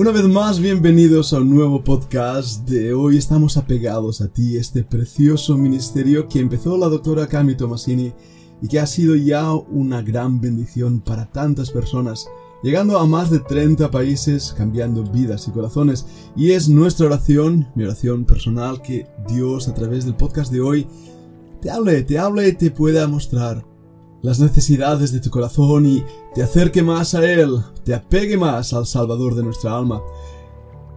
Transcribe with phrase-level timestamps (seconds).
[0.00, 4.82] Una vez más, bienvenidos a un nuevo podcast de hoy estamos apegados a ti, este
[4.82, 8.14] precioso ministerio que empezó la doctora Cami Tomasini
[8.62, 12.30] y que ha sido ya una gran bendición para tantas personas,
[12.62, 16.06] llegando a más de 30 países, cambiando vidas y corazones.
[16.34, 20.86] Y es nuestra oración, mi oración personal, que Dios a través del podcast de hoy
[21.60, 23.69] te hable, te hable te pueda mostrar
[24.22, 28.86] las necesidades de tu corazón y te acerque más a Él, te apegue más al
[28.86, 30.02] Salvador de nuestra alma.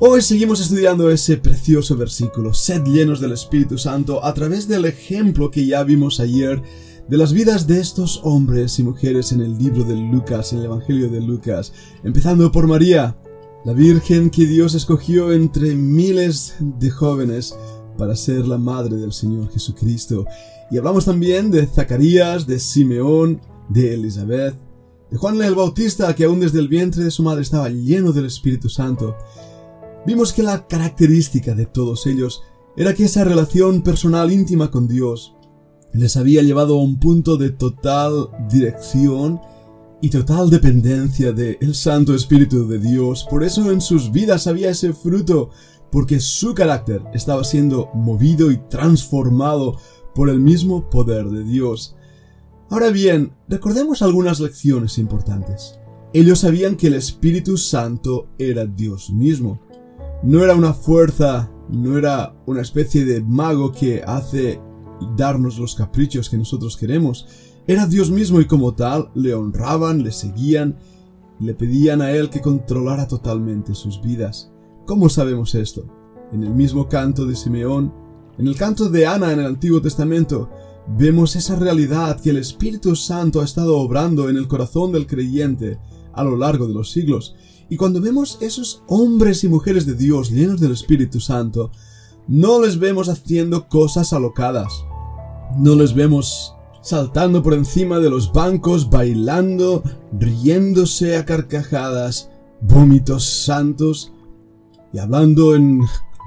[0.00, 5.50] Hoy seguimos estudiando ese precioso versículo, sed llenos del Espíritu Santo, a través del ejemplo
[5.50, 6.60] que ya vimos ayer
[7.08, 10.64] de las vidas de estos hombres y mujeres en el libro de Lucas, en el
[10.64, 11.72] Evangelio de Lucas,
[12.02, 13.16] empezando por María,
[13.64, 17.56] la Virgen que Dios escogió entre miles de jóvenes
[17.96, 20.26] para ser la madre del Señor Jesucristo.
[20.70, 24.56] Y hablamos también de Zacarías, de Simeón, de Elizabeth,
[25.10, 28.26] de Juan el Bautista, que aún desde el vientre de su madre estaba lleno del
[28.26, 29.16] Espíritu Santo.
[30.06, 32.42] Vimos que la característica de todos ellos
[32.76, 35.34] era que esa relación personal íntima con Dios
[35.92, 39.40] les había llevado a un punto de total dirección
[40.02, 43.26] y total dependencia del Santo Espíritu de Dios.
[43.30, 45.50] Por eso en sus vidas había ese fruto,
[45.94, 49.78] porque su carácter estaba siendo movido y transformado
[50.12, 51.94] por el mismo poder de Dios.
[52.68, 55.78] Ahora bien, recordemos algunas lecciones importantes.
[56.12, 59.60] Ellos sabían que el Espíritu Santo era Dios mismo.
[60.24, 64.60] No era una fuerza, no era una especie de mago que hace
[65.16, 67.28] darnos los caprichos que nosotros queremos.
[67.68, 70.76] Era Dios mismo y como tal le honraban, le seguían,
[71.38, 74.50] le pedían a Él que controlara totalmente sus vidas.
[74.86, 75.86] ¿Cómo sabemos esto?
[76.30, 77.90] En el mismo canto de Simeón,
[78.36, 80.50] en el canto de Ana en el Antiguo Testamento,
[80.86, 85.78] vemos esa realidad que el Espíritu Santo ha estado obrando en el corazón del creyente
[86.12, 87.34] a lo largo de los siglos.
[87.70, 91.70] Y cuando vemos esos hombres y mujeres de Dios llenos del Espíritu Santo,
[92.28, 94.84] no les vemos haciendo cosas alocadas.
[95.56, 99.82] No les vemos saltando por encima de los bancos, bailando,
[100.12, 102.28] riéndose a carcajadas,
[102.60, 104.13] vómitos santos
[104.94, 105.80] y hablando en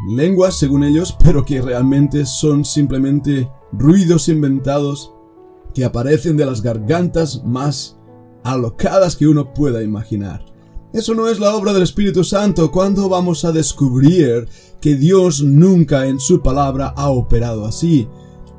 [0.09, 5.13] lenguas según ellos, pero que realmente son simplemente ruidos inventados
[5.73, 7.97] que aparecen de las gargantas más
[8.43, 10.43] alocadas que uno pueda imaginar.
[10.91, 12.69] Eso no es la obra del Espíritu Santo.
[12.69, 14.49] ¿Cuándo vamos a descubrir
[14.81, 18.09] que Dios nunca en su palabra ha operado así?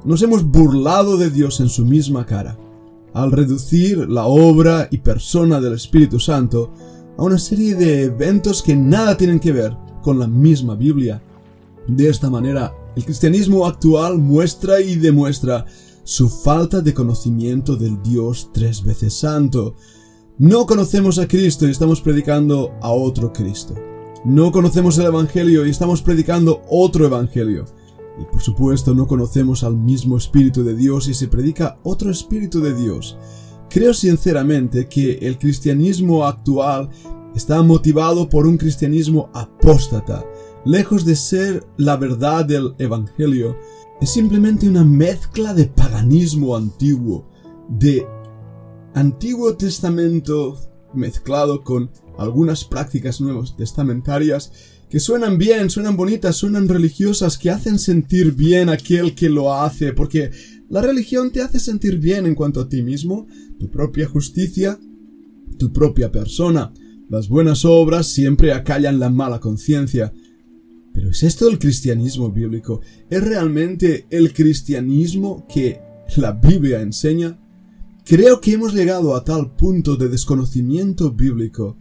[0.06, 2.58] Nos hemos burlado de Dios en su misma cara,
[3.12, 6.72] al reducir la obra y persona del Espíritu Santo
[7.18, 11.22] a una serie de eventos que nada tienen que ver con la misma Biblia.
[11.86, 15.64] De esta manera, el cristianismo actual muestra y demuestra
[16.04, 19.76] su falta de conocimiento del Dios tres veces santo.
[20.38, 23.74] No conocemos a Cristo y estamos predicando a otro Cristo.
[24.24, 27.66] No conocemos el Evangelio y estamos predicando otro Evangelio.
[28.20, 32.60] Y por supuesto no conocemos al mismo Espíritu de Dios y se predica otro Espíritu
[32.60, 33.16] de Dios.
[33.70, 36.88] Creo sinceramente que el cristianismo actual
[37.34, 40.24] está motivado por un cristianismo apóstata,
[40.64, 43.56] lejos de ser la verdad del Evangelio,
[44.00, 47.28] es simplemente una mezcla de paganismo antiguo,
[47.68, 48.06] de
[48.94, 50.58] Antiguo Testamento
[50.94, 54.52] mezclado con algunas prácticas nuevas testamentarias
[54.88, 59.52] que suenan bien, suenan bonitas, suenan religiosas, que hacen sentir bien a aquel que lo
[59.52, 60.30] hace, porque
[60.70, 63.26] la religión te hace sentir bien en cuanto a ti mismo,
[63.58, 64.78] tu propia justicia,
[65.58, 66.72] tu propia persona.
[67.08, 70.12] Las buenas obras siempre acallan la mala conciencia,
[70.92, 72.82] pero ¿es esto el cristianismo bíblico?
[73.08, 75.80] ¿Es realmente el cristianismo que
[76.18, 77.38] la Biblia enseña?
[78.04, 81.78] Creo que hemos llegado a tal punto de desconocimiento bíblico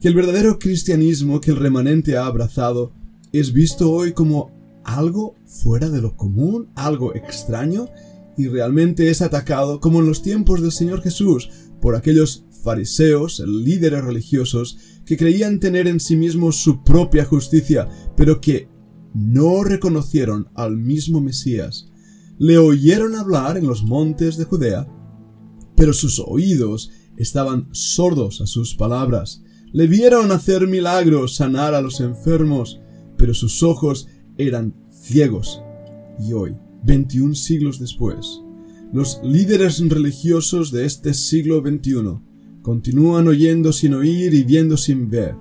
[0.00, 2.92] que el verdadero cristianismo que el remanente ha abrazado
[3.32, 4.52] es visto hoy como
[4.84, 7.88] algo fuera de lo común, algo extraño,
[8.36, 14.04] y realmente es atacado como en los tiempos del Señor Jesús por aquellos fariseos, líderes
[14.04, 18.68] religiosos, que creían tener en sí mismos su propia justicia, pero que
[19.14, 21.88] no reconocieron al mismo Mesías.
[22.38, 24.88] Le oyeron hablar en los montes de Judea,
[25.76, 29.42] pero sus oídos estaban sordos a sus palabras.
[29.72, 32.80] Le vieron hacer milagros, sanar a los enfermos,
[33.16, 34.06] pero sus ojos
[34.38, 35.62] eran ciegos.
[36.18, 38.42] Y hoy, 21 siglos después,
[38.92, 42.29] los líderes religiosos de este siglo XXI
[42.70, 45.34] Continúan oyendo sin oír y viendo sin ver,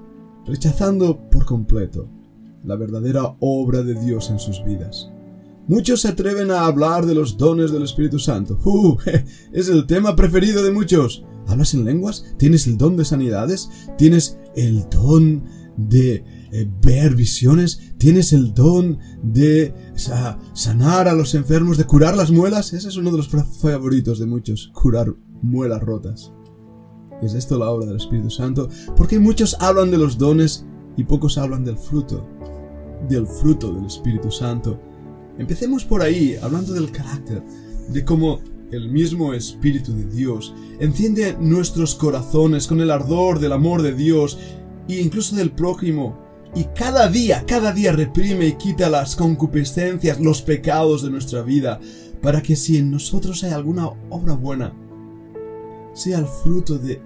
[0.47, 2.09] rechazando por completo
[2.63, 5.11] la verdadera obra de Dios en sus vidas.
[5.67, 8.57] Muchos se atreven a hablar de los dones del Espíritu Santo.
[8.65, 8.97] ¡Uh!
[9.53, 11.23] Es el tema preferido de muchos.
[11.45, 12.25] ¿Hablas en lenguas?
[12.39, 13.69] ¿Tienes el don de sanidades?
[13.95, 15.43] ¿Tienes el don
[15.77, 19.75] de eh, ver visiones, tienes el don de
[20.53, 22.73] sanar a los enfermos, de curar las muelas.
[22.73, 26.33] Ese es uno de los favoritos de muchos, curar muelas rotas.
[27.21, 28.69] ¿Es esto la obra del Espíritu Santo?
[28.95, 32.25] Porque muchos hablan de los dones y pocos hablan del fruto,
[33.07, 34.79] del fruto del Espíritu Santo.
[35.37, 37.43] Empecemos por ahí, hablando del carácter,
[37.89, 38.39] de cómo
[38.71, 44.37] el mismo Espíritu de Dios enciende nuestros corazones con el ardor del amor de Dios
[44.87, 46.17] e incluso del prójimo.
[46.55, 51.79] Y cada día, cada día reprime y quita las concupiscencias, los pecados de nuestra vida,
[52.21, 54.73] para que si en nosotros hay alguna obra buena,
[55.93, 57.01] sea el fruto de,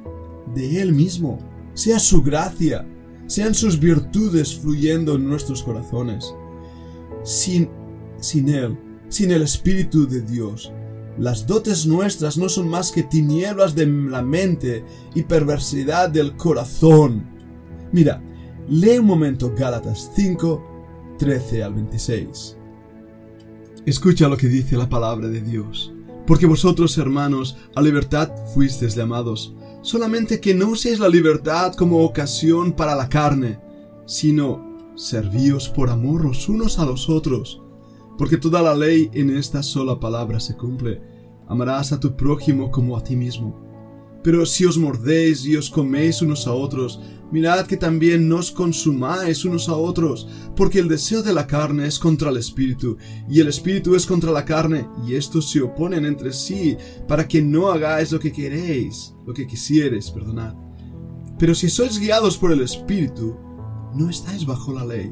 [0.54, 1.40] de Él mismo,
[1.74, 2.88] sea su gracia,
[3.28, 6.34] sean sus virtudes fluyendo en nuestros corazones.
[7.24, 7.70] Sin,
[8.20, 8.78] sin Él,
[9.10, 10.72] sin el Espíritu de Dios,
[11.18, 17.24] las dotes nuestras no son más que tinieblas de la mente y perversidad del corazón.
[17.92, 18.22] Mira,
[18.68, 22.58] lee un momento Gálatas 5, 13 al 26.
[23.86, 25.94] Escucha lo que dice la palabra de Dios.
[26.26, 32.74] Porque vosotros, hermanos, a libertad fuisteis llamados, solamente que no uséis la libertad como ocasión
[32.74, 33.60] para la carne,
[34.08, 37.60] sino servíos por amor los unos a los otros
[38.18, 41.02] porque toda la ley en esta sola palabra se cumple.
[41.48, 43.60] Amarás a tu prójimo como a ti mismo.
[44.24, 47.02] Pero si os mordéis y os coméis unos a otros,
[47.34, 51.88] mirad que también no os consumáis unos a otros, porque el deseo de la carne
[51.88, 52.96] es contra el espíritu,
[53.28, 56.78] y el espíritu es contra la carne, y estos se oponen entre sí,
[57.08, 60.54] para que no hagáis lo que queréis, lo que quisieres, perdonad.
[61.40, 63.36] Pero si sois guiados por el espíritu,
[63.96, 65.12] no estáis bajo la ley.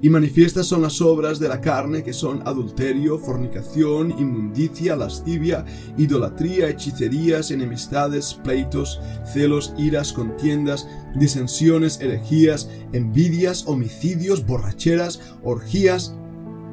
[0.00, 5.64] Y manifiestas son las obras de la carne que son adulterio, fornicación, inmundicia, lascivia,
[5.96, 9.00] idolatría, hechicerías, enemistades, pleitos,
[9.32, 10.86] celos, iras, contiendas,
[11.16, 16.14] disensiones, herejías, envidias, homicidios, borracheras, orgías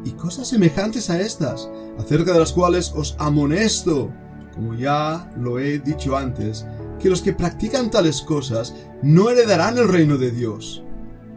[0.06, 1.68] y cosas semejantes a estas,
[1.98, 4.14] acerca de las cuales os amonesto,
[4.54, 6.64] como ya lo he dicho antes,
[7.00, 10.85] que los que practican tales cosas no heredarán el reino de Dios.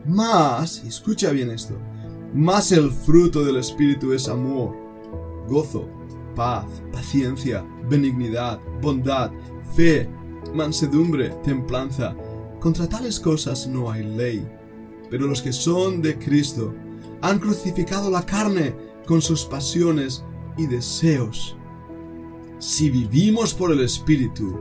[0.09, 1.75] Más, escucha bien esto,
[2.33, 4.75] más el fruto del Espíritu es amor,
[5.47, 5.87] gozo,
[6.35, 9.31] paz, paciencia, benignidad, bondad,
[9.77, 10.09] fe,
[10.55, 12.17] mansedumbre, templanza.
[12.59, 14.49] Contra tales cosas no hay ley.
[15.11, 16.75] Pero los que son de Cristo
[17.21, 18.75] han crucificado la carne
[19.07, 20.25] con sus pasiones
[20.57, 21.55] y deseos.
[22.59, 24.59] Si vivimos por el Espíritu,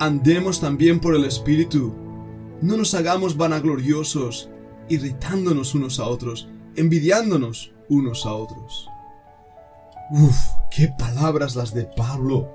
[0.00, 1.92] andemos también por el Espíritu.
[2.62, 4.48] No nos hagamos vanagloriosos,
[4.88, 8.88] irritándonos unos a otros, envidiándonos unos a otros.
[10.10, 10.36] Uf,
[10.70, 12.48] qué palabras las de Pablo,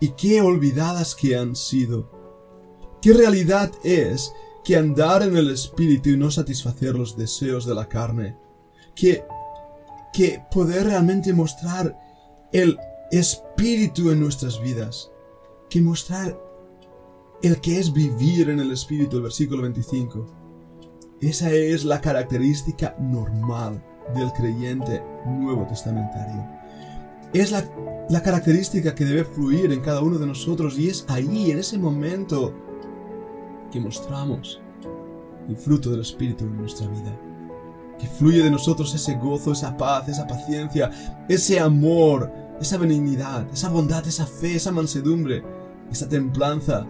[0.00, 2.10] y qué olvidadas que han sido.
[3.00, 4.32] Qué realidad es
[4.64, 8.36] que andar en el espíritu y no satisfacer los deseos de la carne.
[8.94, 9.24] Que,
[10.12, 11.98] que poder realmente mostrar
[12.52, 12.78] el
[13.10, 15.10] espíritu en nuestras vidas.
[15.70, 16.38] Que mostrar
[17.42, 20.45] el que es vivir en el espíritu, el versículo 25
[21.20, 23.82] esa es la característica normal
[24.14, 26.44] del creyente nuevo testamentario.
[27.32, 31.58] Es la, característica que debe fluir en cada uno de nosotros y es ahí, en
[31.58, 32.54] ese momento,
[33.70, 34.60] que mostramos
[35.48, 37.18] el fruto del Espíritu en nuestra vida.
[37.98, 40.90] Que fluye de nosotros ese gozo, esa paz, esa paciencia,
[41.28, 45.42] ese amor, esa benignidad, esa bondad, esa fe, esa mansedumbre,
[45.90, 46.86] esa templanza,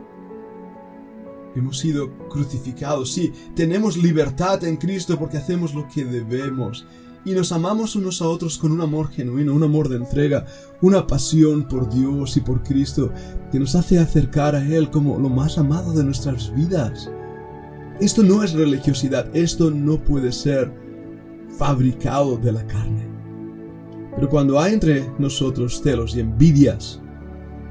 [1.61, 3.13] hemos sido crucificados.
[3.13, 6.87] Sí, tenemos libertad en Cristo porque hacemos lo que debemos.
[7.25, 10.47] Y nos amamos unos a otros con un amor genuino, un amor de entrega,
[10.81, 13.13] una pasión por Dios y por Cristo
[13.51, 17.11] que nos hace acercar a Él como lo más amado de nuestras vidas.
[18.01, 20.73] Esto no es religiosidad, esto no puede ser
[21.59, 23.09] fabricado de la carne.
[24.15, 27.01] Pero cuando hay entre nosotros celos y envidias,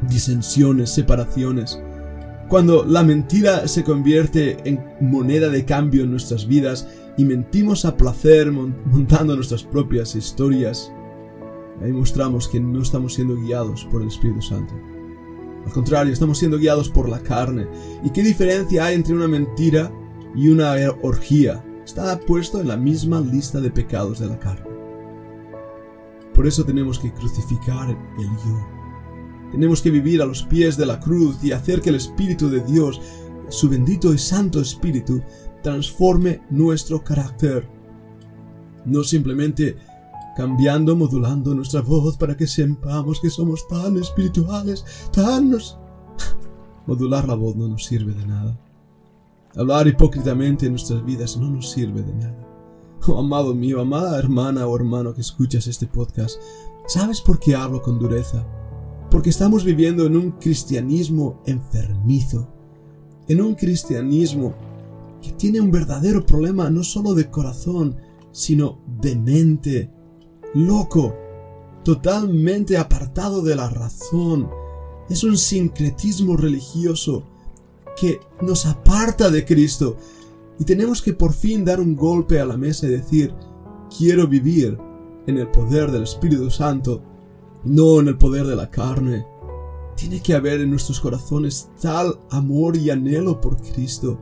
[0.09, 1.79] disensiones, separaciones,
[2.47, 6.87] cuando la mentira se convierte en moneda de cambio en nuestras vidas
[7.17, 10.91] y mentimos a placer montando nuestras propias historias,
[11.81, 14.73] ahí mostramos que no estamos siendo guiados por el Espíritu Santo.
[15.65, 17.67] Al contrario, estamos siendo guiados por la carne.
[18.03, 19.91] ¿Y qué diferencia hay entre una mentira
[20.35, 21.65] y una orgía?
[21.83, 24.69] Está puesto en la misma lista de pecados de la carne.
[26.35, 28.74] Por eso tenemos que crucificar el yo
[29.55, 32.59] tenemos que vivir a los pies de la cruz y hacer que el Espíritu de
[32.59, 32.99] Dios,
[33.47, 35.21] su bendito y santo Espíritu,
[35.63, 37.65] transforme nuestro carácter.
[38.83, 39.77] No simplemente
[40.35, 44.83] cambiando, modulando nuestra voz para que sepamos que somos tan espirituales,
[45.13, 45.51] tan...
[46.85, 48.59] Modular la voz no nos sirve de nada.
[49.55, 52.47] Hablar hipócritamente en nuestras vidas no nos sirve de nada.
[53.07, 56.41] Oh, amado mío, amada hermana o hermano que escuchas este podcast,
[56.87, 58.45] ¿sabes por qué hablo con dureza?
[59.15, 62.49] Porque estamos viviendo en un cristianismo enfermizo,
[63.29, 64.53] en un cristianismo
[65.21, 67.95] que tiene un verdadero problema no solo de corazón,
[68.33, 69.89] sino de mente,
[70.53, 71.15] loco,
[71.85, 74.49] totalmente apartado de la razón.
[75.09, 77.23] Es un sincretismo religioso
[77.95, 79.95] que nos aparta de Cristo.
[80.59, 83.33] Y tenemos que por fin dar un golpe a la mesa y decir,
[83.97, 84.77] quiero vivir
[85.25, 87.14] en el poder del Espíritu Santo,
[87.65, 89.25] no en el poder de la carne.
[89.95, 94.19] Tiene que haber en nuestros corazones tal amor y anhelo por Cristo,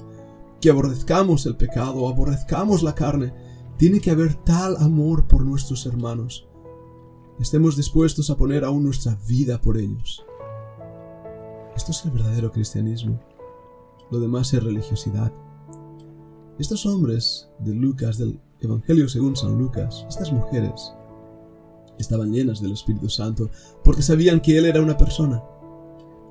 [0.62, 3.34] que aborrezcamos el pecado, aborrezcamos la carne.
[3.78, 6.48] Tiene que haber tal amor por nuestros hermanos.
[7.40, 10.24] Estemos dispuestos a poner aún nuestra vida por ellos.
[11.76, 13.20] Esto es el verdadero cristianismo.
[14.12, 15.34] Lo demás es religiosidad.
[16.60, 20.94] Estos hombres de Lucas, del Evangelio según San Lucas, estas mujeres,
[21.98, 23.50] estaban llenas del Espíritu Santo
[23.84, 25.44] porque sabían que Él era una persona.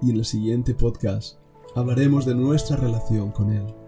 [0.02, 1.38] Y en el siguiente podcast
[1.74, 3.81] hablaremos de nuestra relación con Él.